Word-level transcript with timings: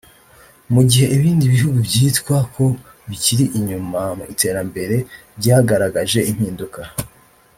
mu 0.73 0.81
gihe 0.89 1.05
ibindi 1.17 1.45
bihugu 1.53 1.77
byitwa 1.87 2.37
ko 2.53 2.65
bikiri 3.09 3.45
inyuma 3.57 4.01
mu 4.17 4.23
iterambere 4.33 4.95
byagaragaje 5.39 6.19
impinduka 6.31 6.81